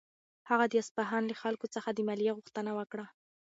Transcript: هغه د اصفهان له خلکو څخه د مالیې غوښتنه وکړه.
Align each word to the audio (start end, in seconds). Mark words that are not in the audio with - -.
هغه 0.49 0.65
د 0.69 0.73
اصفهان 0.83 1.23
له 1.27 1.35
خلکو 1.41 1.65
څخه 1.75 1.89
د 1.93 1.99
مالیې 2.07 2.31
غوښتنه 2.37 2.71
وکړه. 2.79 3.05